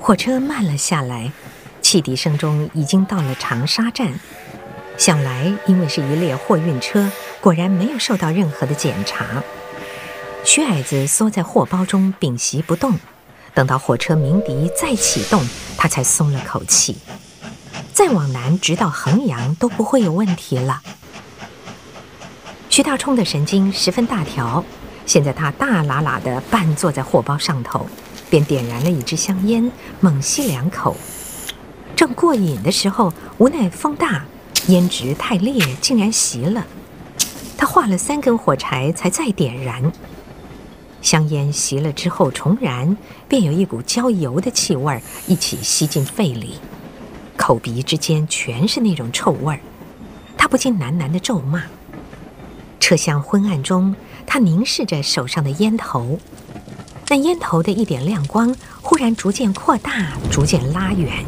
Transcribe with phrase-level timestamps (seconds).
[0.00, 1.30] 火车慢了下来，
[1.82, 4.12] 汽笛声中已经到了长沙站。
[4.96, 9.26] 想来，因为是一列货运车，果然没有受到任何的检查。
[10.42, 12.98] 徐矮子缩在货包中屏息不动，
[13.52, 15.46] 等到火车鸣笛再启动，
[15.76, 16.96] 他才松了口气。
[17.92, 20.80] 再往南，直到衡阳都不会有问题了。
[22.70, 24.64] 徐大冲的神经十分大条，
[25.04, 27.86] 现在他大喇喇地半坐在货包上头，
[28.30, 29.70] 便点燃了一支香烟，
[30.00, 30.96] 猛吸两口。
[31.96, 34.24] 正过瘾的时候，无奈风大，
[34.68, 36.64] 烟直太烈，竟然熄了。
[37.58, 39.92] 他画了三根火柴，才再点燃。
[41.02, 42.96] 香烟熄了之后重燃，
[43.28, 46.54] 便有一股焦油的气味一起吸进肺里，
[47.36, 49.60] 口鼻之间全是那种臭味儿。
[50.38, 51.64] 他不禁喃喃地咒骂。
[52.78, 53.94] 车厢昏暗中，
[54.26, 56.18] 他凝视着手上的烟头，
[57.10, 61.24] 那烟头的一点亮光忽然逐渐扩大，逐渐拉远，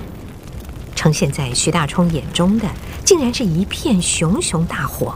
[0.94, 2.68] 呈现在徐大冲眼中的，
[3.04, 5.12] 竟然是一片熊熊大火，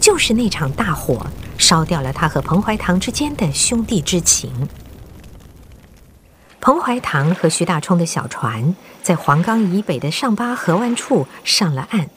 [0.00, 1.24] 就是那场大火。
[1.58, 4.68] 烧掉了他和彭怀堂之间的兄弟之情。
[6.60, 12.10] 彭怀堂和徐大冲的小船在黄冈以北的上巴河湾处上了岸，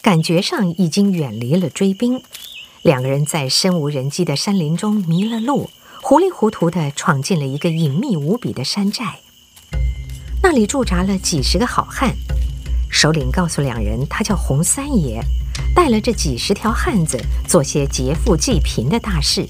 [0.00, 2.22] 感觉上已经远离了追兵。
[2.82, 5.68] 两个人在深无人迹的山林中迷了路，
[6.12, 9.20] 糊里糊涂地闯进了一个隐秘无比的山寨。
[10.42, 12.14] 那里驻扎了几十个好汉，
[12.90, 15.22] 首领告诉两人，他叫洪三爷。
[15.74, 17.18] 带了这几十条汉子
[17.48, 19.48] 做些劫富济贫的大事，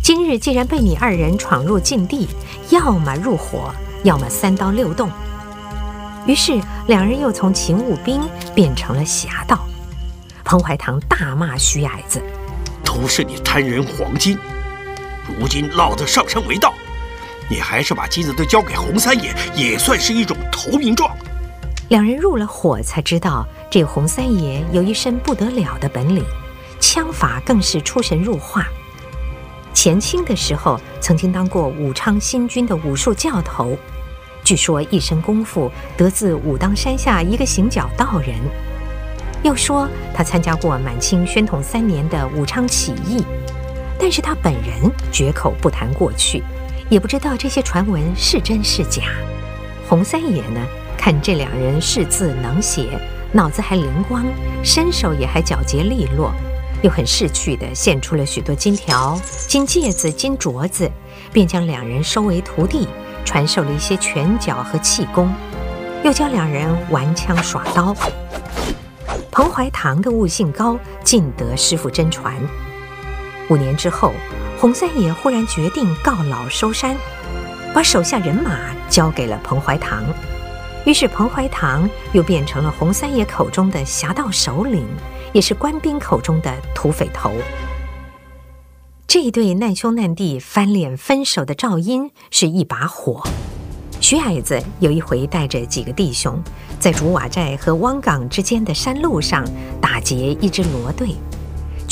[0.00, 2.28] 今日既然被你二人闯入禁地，
[2.70, 5.10] 要么入伙，要么三刀六洞。
[6.28, 8.22] 于是两人又从勤务兵
[8.54, 9.58] 变成了侠盗。
[10.44, 12.22] 彭怀堂大骂徐矮子
[12.86, 14.38] ：“都是你贪人黄金，
[15.26, 16.74] 如今落得上山为盗，
[17.48, 21.10] 你还是把金子都交给洪三爷，也算是一种投名状。”
[21.90, 23.46] 两人入了伙，才知道。
[23.70, 26.22] 这洪三爷有一身不得了的本领，
[26.78, 28.66] 枪法更是出神入化。
[29.72, 33.74] 前清的时候，曾经当过武昌新军的武术教头，
[34.44, 38.36] 据说一身功夫得自武当山下一个行脚道人。
[39.42, 43.24] 又说他参加过满清宣统三年的武昌起义，
[44.02, 46.42] 但是他本人绝口不谈过去，
[46.88, 49.02] 也不知道这些传闻是真是假。
[49.88, 50.60] 洪三爷呢，
[50.98, 52.98] 看这两人识字能写。
[53.30, 54.24] 脑子还灵光，
[54.64, 56.34] 身手也还矫捷利落，
[56.82, 60.90] 又很识趣地献出了许多金条、金戒指、金镯子，
[61.32, 62.88] 便将两人收为徒弟，
[63.24, 65.32] 传授了一些拳脚和气功，
[66.02, 67.94] 又教两人玩枪耍刀。
[69.30, 72.34] 彭怀堂的悟性高，尽得师傅真传。
[73.50, 74.12] 五年之后，
[74.58, 76.96] 洪三爷忽然决定告老收山，
[77.74, 78.58] 把手下人马
[78.88, 80.02] 交给了彭怀堂。
[80.84, 84.86] 于是，彭怀堂又变成了洪三爷口中的侠盗首领，
[85.32, 87.32] 也是官兵口中的土匪头。
[89.06, 93.22] 这一对难兄难弟翻脸分手的肇因是一把火。
[94.00, 96.42] 徐矮子有一回带着几个弟兄，
[96.80, 99.44] 在竹瓦寨和汪岗之间的山路上
[99.80, 101.10] 打劫一支骡队。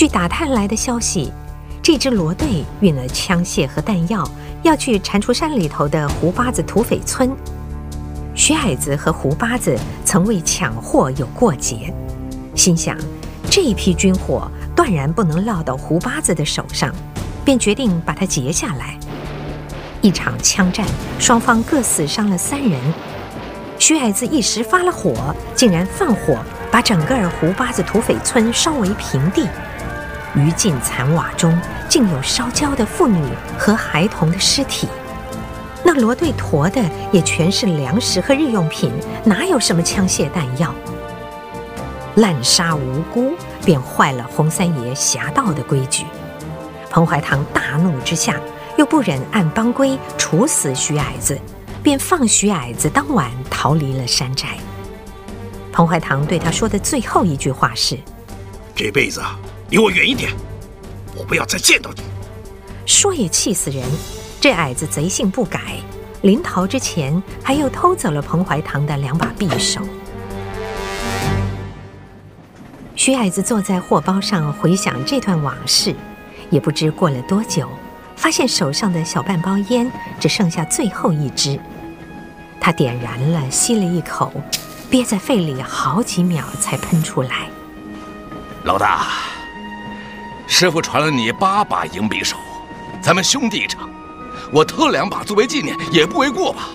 [0.00, 1.31] 据打探来的消息，
[1.83, 4.27] 这支骡队运了枪械和弹药，
[4.62, 7.31] 要去蟾蜍山里头的胡八子土匪村。
[8.34, 11.93] 徐矮子和胡八子曾为抢货有过节，
[12.55, 12.97] 心想
[13.50, 16.91] 这一批军火断然不能落到胡八子的手上，
[17.44, 18.99] 便决定把它截下来。
[20.00, 20.87] 一场枪战，
[21.19, 22.81] 双方各死伤了三人。
[23.78, 26.39] 徐矮子一时发了火，竟然放火
[26.71, 29.47] 把整个胡八子土匪村烧为平地，
[30.35, 31.59] 于尽残瓦中
[31.89, 33.23] 竟有烧焦的妇女
[33.59, 34.89] 和孩童的尸体。
[35.83, 38.93] 那骡队驮的也全是粮食和日用品，
[39.25, 40.75] 哪有什么枪械弹药？
[42.17, 43.33] 滥杀无辜，
[43.65, 46.05] 便坏了洪三爷侠盗的规矩。
[46.91, 48.37] 彭怀堂大怒之下，
[48.77, 51.39] 又不忍按邦规处死徐矮子，
[51.83, 54.49] 便放徐矮子当晚逃离了山寨。
[55.72, 57.97] 彭怀堂对他说的最后一句话是
[58.75, 59.22] ：“这辈子
[59.71, 60.33] 离我远一点，
[61.17, 62.03] 我不要再见到你。”
[62.87, 63.84] 说也气死人。
[64.41, 65.61] 这矮子贼性不改，
[66.22, 69.83] 临逃之前还又偷走了彭怀堂的两把匕首。
[72.97, 75.95] 徐矮子坐在货包上回想这段往事，
[76.49, 77.69] 也不知过了多久，
[78.16, 81.61] 发现手上的小半包烟只剩下最后一支。
[82.59, 84.33] 他点燃了，吸了一口，
[84.89, 87.49] 憋在肺里好几秒才喷出来。
[88.65, 89.07] 老大，
[90.51, 92.37] 师傅传了你八把银匕首，
[93.01, 93.89] 咱们兄弟一场。
[94.53, 96.71] 我偷两把作为纪念也不为过吧？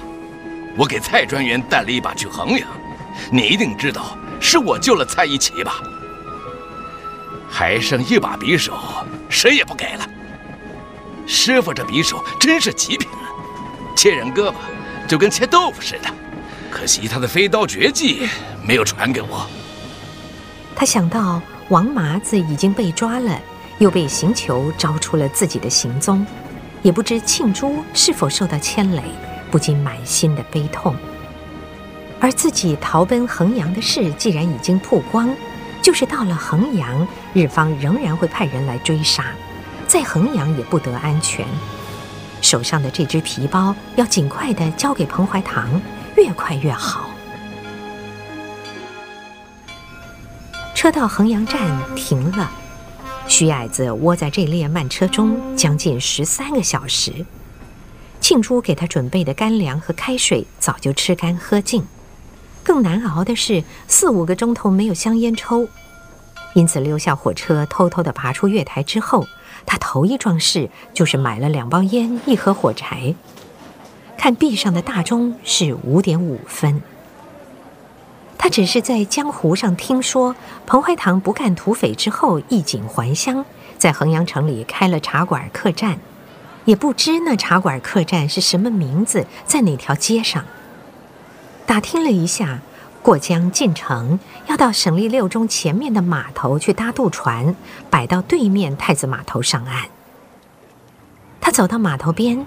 [0.77, 2.65] 我给蔡专员带了一把去衡阳，
[3.29, 5.73] 你一定知道是我救了蔡一奇吧？
[7.49, 8.73] 还剩一把匕首，
[9.27, 10.07] 谁也不给了。
[11.27, 13.27] 师傅这匕首真是极品啊，
[13.93, 14.55] 切人胳膊
[15.05, 16.09] 就跟切豆腐似的。
[16.71, 18.27] 可惜他的飞刀绝技
[18.65, 19.45] 没有传给我。
[20.73, 23.39] 他想到王麻子已经被抓了，
[23.79, 26.25] 又被刑求招出了自己的行踪，
[26.81, 29.01] 也不知庆珠是否受到牵累，
[29.51, 30.95] 不禁满心的悲痛。
[32.19, 35.29] 而自己逃奔衡阳的事既然已经曝光，
[35.81, 39.25] 就是到了衡阳，日方仍然会派人来追杀，
[39.87, 41.45] 在衡阳也不得安全。
[42.41, 45.69] 手上的这只皮包要尽快的交给彭怀堂，
[46.15, 47.09] 越快越好。
[50.73, 52.49] 车到衡阳站停了。
[53.27, 57.25] 徐矮子窝在这列慢车中将近十三个小时，
[58.21, 61.83] 庆珠给他准备的干粮和开水早就吃干喝尽，
[62.63, 65.67] 更难熬的是四五个钟头没有香烟抽，
[66.53, 69.27] 因此溜下火车，偷偷地爬出月台之后，
[69.65, 73.13] 他头一桩事就是买了两包烟，一盒火柴，
[74.17, 76.81] 看壁上的大钟是五点五分。
[78.37, 80.35] 他只是在江湖上听说
[80.65, 83.43] 彭怀堂不干土匪之后衣锦还乡，
[83.77, 85.97] 在衡阳城里开了茶馆客栈，
[86.65, 90.43] 也不知那茶馆客栈是什么名字，在哪条街上。
[91.65, 92.59] 打听了一下，
[93.01, 97.55] 过江进城要到省立六中前面的码头去搭渡船，
[97.89, 99.85] 摆到对面太子码头上岸。
[101.41, 102.45] 他走到码头边，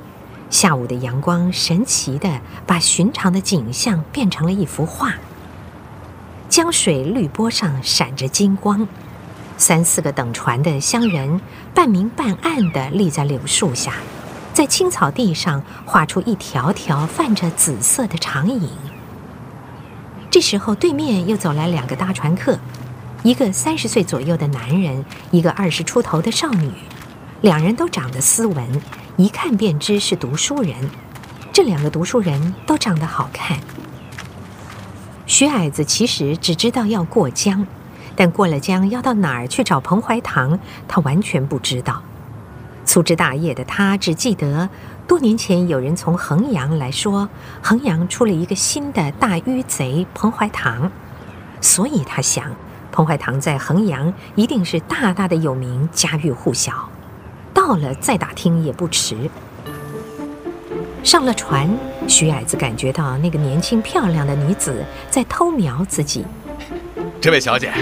[0.50, 5.14] 下午的阳光神奇地把寻常的景象变成了一幅画。
[6.49, 8.89] 江水绿波上闪着金光，
[9.59, 11.39] 三四个等船的乡人
[11.75, 13.93] 半明半暗地立在柳树下，
[14.55, 18.71] 在青草地上画出一条条泛着紫色的长影。
[20.31, 22.59] 这时候，对面又走来两个搭船客，
[23.23, 26.73] 一个三十岁左右的男人，一个二十出头的少女，
[27.43, 28.83] 两人都长得斯文，
[29.19, 30.75] 一看便知是读书人。
[31.53, 33.59] 这两个读书人都长得好看。
[35.29, 37.67] 徐矮子其实只知道要过江，
[38.17, 40.59] 但过了江要到哪儿去找彭怀堂，
[40.89, 42.03] 他完全不知道。
[42.87, 44.71] 粗枝大叶的他只记得
[45.07, 47.29] 多年前有人从衡阳来说，
[47.63, 50.91] 衡阳出了一个新的大迂贼彭怀堂，
[51.61, 52.51] 所以他想，
[52.91, 56.89] 彭怀堂在衡阳一定是大大的有名，家喻户晓。
[57.53, 59.29] 到了再打听也不迟。
[61.05, 61.69] 上了船，
[62.06, 66.25] 徐矮子感觉到那个年轻漂亮的女子在偷瞄自己。
[67.21, 67.73] 这位小姐，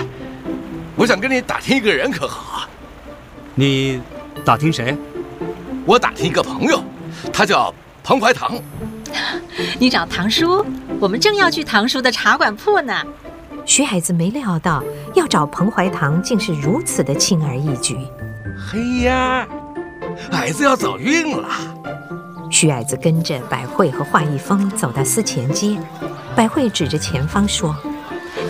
[0.95, 2.69] 我想跟你打听一个人，可好？
[3.55, 4.01] 你
[4.45, 4.97] 打听谁？
[5.85, 6.83] 我打听一个朋友，
[7.33, 8.53] 他叫彭怀堂。
[9.81, 10.65] 你找堂叔？
[11.01, 12.95] 我们正要去堂叔的茶馆铺呢。
[13.65, 14.85] 徐矮子没料到
[15.15, 17.97] 要找彭怀堂，竟是如此的轻而易举。
[18.57, 19.47] 嘿呀，
[20.33, 21.49] 矮子要走运了。
[22.59, 25.79] 徐矮子跟着百惠和华一峰走到司前街，
[26.35, 27.77] 百惠指着前方说：“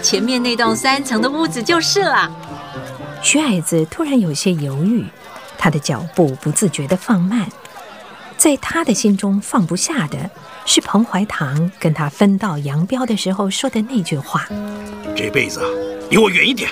[0.00, 2.30] 前面那栋三层的屋子就是了。”
[3.20, 5.04] 徐矮子突然有些犹豫，
[5.58, 7.48] 他的脚步不自觉地放慢，
[8.36, 10.30] 在他的心中放不下的
[10.64, 14.46] 是彭怀堂跟他分道扬镳的时候说的那句话
[15.16, 15.60] ：“这辈子
[16.10, 16.70] 离我远一点，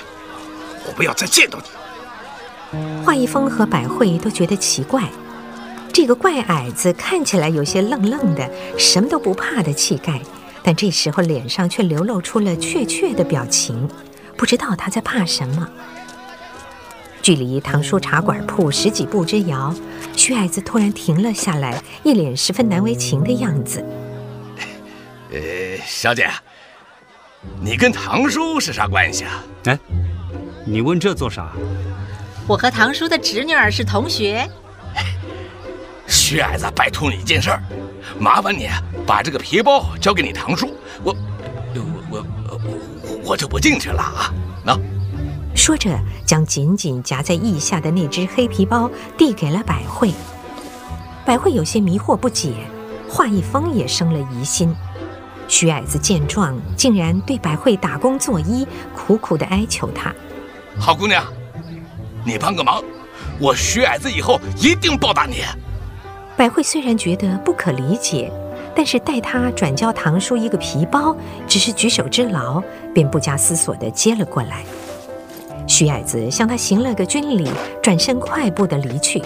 [0.87, 5.03] 我不要再见到你。”华一峰和百惠都觉得奇怪。
[5.95, 10.19] 这个怪矮子看起来有些愣愣的，什么都不怕的气概，
[10.61, 13.89] 但这时候脸上却流露出了怯怯的表情，
[14.35, 15.69] 不知道他在怕什么。
[17.21, 19.73] 距离堂叔茶馆铺十几步之遥，
[20.17, 23.81] 徐矮子突然停了下来，一脸十分难为情的样子。
[25.31, 25.39] 呃，
[25.87, 26.29] 小姐，
[27.61, 29.41] 你跟堂叔是啥关系啊？
[29.63, 29.79] 哎，
[30.65, 31.53] 你问这做啥？
[32.45, 34.45] 我和堂叔的侄女儿是同学。
[36.07, 37.61] 徐矮子，拜托你一件事儿，
[38.19, 38.69] 麻烦你
[39.05, 41.15] 把这个皮包交给你堂叔，我，
[41.73, 42.25] 我，我，
[43.03, 44.33] 我，我就不进去了啊！
[44.65, 44.79] 喏，
[45.55, 45.89] 说着，
[46.25, 50.13] 将紧紧夹在腋下的那只黑皮包递给了百惠。
[51.25, 52.53] 百惠有些迷惑不解，
[53.09, 54.73] 华一峰也生了疑心。
[55.47, 60.13] 徐矮子见状，竟然对百惠打工作揖，苦苦地哀求她
[60.79, 61.23] ：“好姑娘，
[62.23, 62.83] 你帮个忙，
[63.39, 65.43] 我徐矮子以后一定报答你。”
[66.37, 68.29] 百惠虽然觉得不可理解，
[68.75, 71.15] 但是待他转交堂叔一个皮包，
[71.47, 72.61] 只是举手之劳，
[72.93, 74.63] 便不加思索地接了过来。
[75.65, 77.49] 徐矮子向他行了个军礼，
[77.81, 79.23] 转身快步地离去。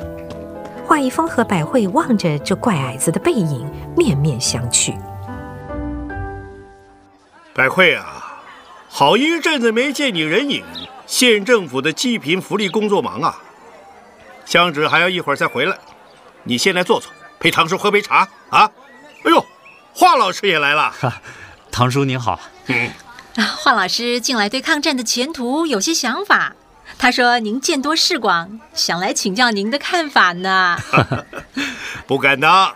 [0.85, 4.93] 华一峰和百惠望着这怪矮子的背影，面面相觑。
[7.55, 8.39] 百惠啊，
[8.87, 10.63] 好一阵子没见你人影，
[11.07, 13.41] 县政府的济贫福利工作忙啊。
[14.45, 15.75] 香芷还要一会儿再回来，
[16.43, 18.71] 你先来坐坐，陪堂叔喝杯茶啊。
[19.23, 19.45] 哎呦，
[19.93, 20.91] 华老师也来了。
[20.91, 21.21] 哈，
[21.71, 22.39] 堂叔您好。
[22.67, 22.91] 嗯，
[23.35, 26.55] 啊，华老师近来对抗战的前途有些想法。
[26.97, 30.77] 他说：“您见多识广，想来请教您的看法呢。
[32.07, 32.75] ”不敢当。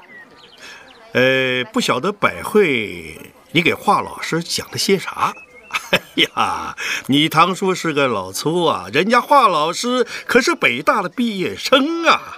[1.14, 5.34] 呃，不晓得百惠，你给华老师讲了些啥？
[5.92, 6.76] 哎呀，
[7.08, 12.38] 你堂叔是个老粗啊，人家华老师可是北大的毕业生啊。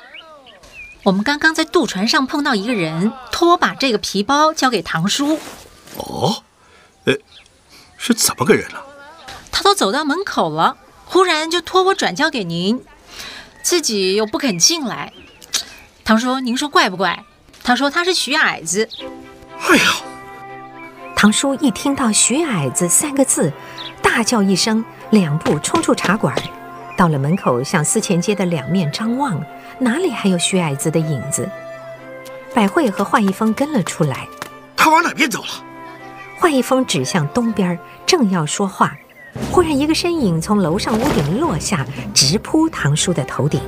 [1.06, 5.40] 我们刚刚在渡船上碰到一个人，托我把这个皮包交给堂叔。
[5.98, 6.44] 哦，
[7.04, 7.14] 呃，
[7.96, 8.86] 是怎么个人呢、啊？
[9.52, 10.78] 他都走到门口了。
[11.06, 12.84] 忽然就托我转交给您，
[13.62, 15.14] 自己又不肯进来。
[16.04, 17.24] 堂叔，您说怪不怪？
[17.64, 18.90] 他说他是徐矮子。
[19.70, 19.84] 哎呀！
[21.16, 23.54] 堂叔一听到“徐矮子”三个字，
[24.02, 26.36] 大叫一声，两步冲出茶馆，
[26.96, 29.44] 到了门口，向思前街的两面张望，
[29.80, 31.50] 哪里还有徐矮子的影子？
[32.54, 34.28] 百惠和华一峰跟了出来。
[34.78, 35.48] 他往哪边走了？
[36.38, 38.96] 华一峰指向东边，正要说话。
[39.52, 43.60] 忽然，一个身影从楼上屋顶落下，直扑唐叔的头顶。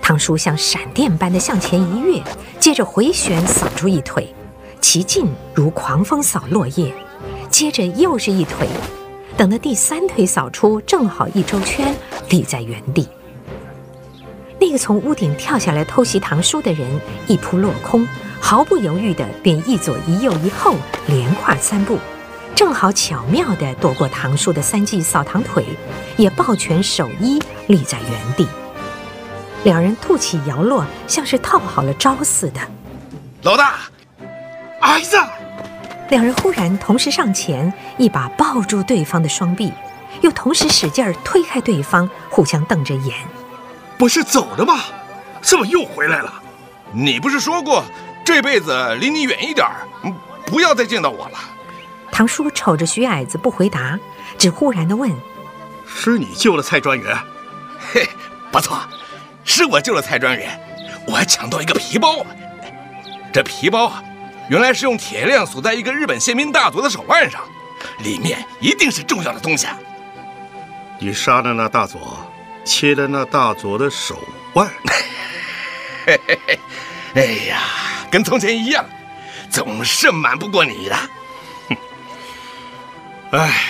[0.00, 2.22] 唐叔像闪电般的向前一跃，
[2.58, 4.32] 接着回旋扫出一腿，
[4.80, 6.92] 其劲如狂风扫落叶。
[7.48, 8.68] 接着又是一腿，
[9.36, 11.94] 等到第三腿扫出，正好一周圈，
[12.28, 13.08] 立在原地。
[14.60, 16.86] 那个从屋顶跳下来偷袭唐叔的人，
[17.26, 18.06] 一扑落空，
[18.38, 20.74] 毫不犹豫的便一左一右一后，
[21.06, 21.98] 连跨三步。
[22.54, 25.64] 正好巧妙地躲过唐叔的三记扫堂腿，
[26.18, 28.46] 也抱拳守一立在原地。
[29.64, 32.60] 两人吐起摇落，像是套好了招似的。
[33.42, 33.76] 老大，
[34.80, 35.16] 儿子！
[36.10, 39.72] 两人忽然同时上前，一把抱住对方的双臂，
[40.20, 43.16] 又同时使劲推开对方，互相瞪着眼。
[43.96, 44.80] 不是走了吗？
[45.40, 46.42] 怎么又回来了？
[46.92, 47.84] 你不是说过
[48.24, 49.66] 这辈子离你远一点，
[50.44, 51.38] 不要再见到我了？
[52.10, 53.96] 唐叔瞅着徐矮子不回答，
[54.36, 55.10] 只忽然地问
[55.86, 57.16] ：“是你救了蔡专员
[57.78, 58.04] ？”“嘿，
[58.50, 58.80] 不错，
[59.44, 60.60] 是我救了蔡专员，
[61.06, 62.26] 我还抢到一个皮包。
[63.32, 64.02] 这皮包啊，
[64.50, 67.40] 原来是用铁链锁在一个日本宪兵大佐的手腕上，
[67.98, 69.68] 里面一定是重要的东西。
[70.98, 72.28] 你杀了那大佐，
[72.64, 74.18] 切了那大佐的手
[74.54, 74.68] 腕。
[76.04, 76.58] 嘿嘿嘿，
[77.14, 77.60] 哎呀，
[78.10, 78.84] 跟从前一样，
[79.48, 80.96] 总是瞒不过你的。
[83.30, 83.64] ”哼哎，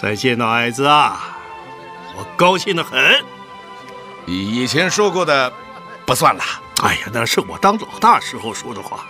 [0.00, 1.36] 再见到矮子啊，
[2.16, 2.96] 我高兴得很。
[4.24, 5.52] 以前说过的
[6.06, 6.44] 不算了。
[6.84, 9.04] 哎呀，那是我当老大时候说的话。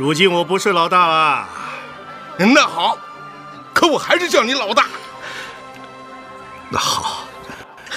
[0.00, 1.46] 如今我不是老大了。
[2.38, 2.96] 那好，
[3.74, 4.86] 可我还是叫你老大。
[6.70, 7.26] 那好。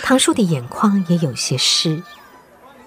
[0.03, 2.03] 唐叔的眼眶也有些湿，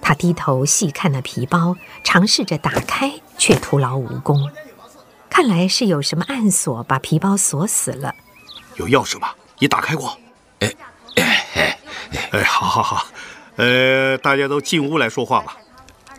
[0.02, 4.52] 他低头细看那皮包，尝试着打开，却徒劳无功。
[5.30, 8.12] 看来是有什么暗锁把皮包锁死了。
[8.74, 9.30] 有钥匙吗？
[9.58, 10.18] 你打开过？
[10.60, 10.70] 哎
[11.14, 11.78] 哎哎
[12.32, 13.06] 哎，好好好，
[13.56, 15.56] 呃，大家都进屋来说话吧。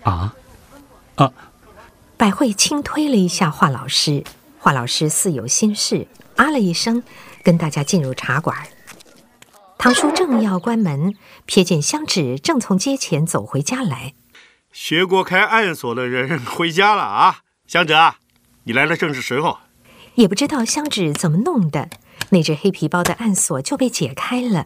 [0.02, 0.34] 啊
[1.18, 1.32] 啊！
[2.18, 4.24] 百惠轻推了一下华老师，
[4.58, 7.04] 华老师似有心事，啊了一声，
[7.44, 8.58] 跟大家进入茶馆。
[9.78, 11.14] 堂叔正要关门，
[11.48, 14.16] 瞥见香芷正从街前走回家来。
[14.72, 18.18] 学过开暗锁的人 回家了啊，香芷啊。
[18.64, 19.60] 你来的正是时候，
[20.16, 21.92] 也不知道香芷怎么弄的，
[22.30, 24.66] 那只黑皮包的暗锁就被解开了。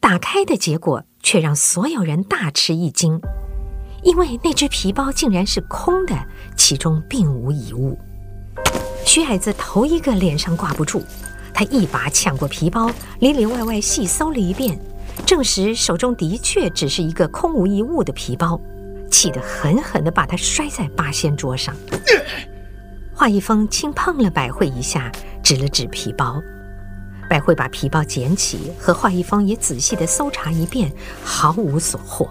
[0.00, 3.20] 打开的结果却让所有人大吃一惊，
[4.04, 6.14] 因为那只皮包竟然是空的，
[6.56, 7.98] 其中并无一物。
[9.06, 11.02] 徐矮子头一个脸上挂不住，
[11.54, 14.78] 他一把抢过皮包，里里外外细搜了一遍，
[15.24, 18.60] 证实手中的确只是一个空无一物的皮包，
[19.10, 21.74] 气得狠狠地把它摔在八仙桌上。
[23.14, 25.10] 华一峰轻碰了百惠一下，
[25.42, 26.42] 指了指皮包。
[27.30, 30.92] 百惠把皮包捡起，和华一峰也仔细地搜查一遍，
[31.22, 32.28] 毫无所获。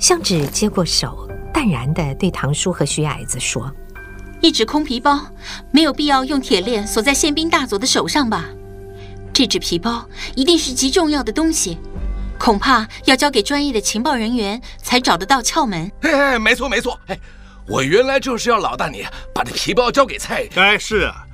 [0.00, 3.70] 香芷接过手，淡然地对堂叔和徐矮子说
[4.40, 5.20] ：“一纸空皮包，
[5.70, 8.46] 没有必要用铁链锁在宪兵大佐的手上吧？
[9.34, 11.76] 这纸皮包一定是极重要的东西，
[12.38, 17.18] 恐怕要交给专业的情报人员才找得到窍门。”哎，没错，没错，哎。
[17.68, 20.48] 我原来就是要老大你把这皮包交给蔡。
[20.56, 21.24] 哎，是啊，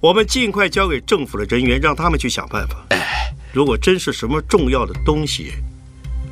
[0.00, 2.74] 我们尽快交给政府的人员，让他们去想办法。
[2.90, 5.52] 哎，如果真是什么重要的东西，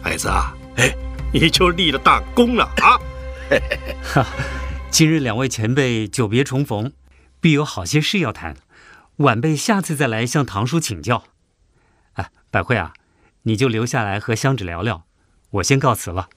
[0.02, 0.94] 矮子啊，哎，
[1.32, 2.96] 你就立了大功了啊！
[4.02, 4.26] 哈，
[4.90, 6.92] 今日两位前辈久别重逢，
[7.40, 8.56] 必有好些事要谈，
[9.16, 11.24] 晚辈下次再来向堂叔请教。
[12.14, 12.94] 啊，百惠啊，
[13.42, 15.04] 你就留下来和香芷聊聊，
[15.50, 16.28] 我先告辞了。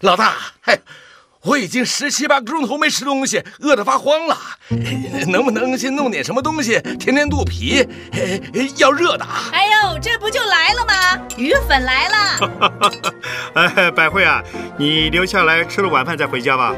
[0.00, 0.80] 老大，嘿，
[1.42, 4.36] 我已经十七八个钟头没吃东西，饿得发慌了。
[5.28, 7.86] 能不能先弄点什么东西填填肚皮？
[8.76, 9.26] 要热的。
[9.52, 11.26] 哎呦，这不就来了吗？
[11.36, 13.12] 鱼粉来了。
[13.54, 14.42] 哎，百惠啊，
[14.78, 16.74] 你留下来吃了晚饭再回家吧。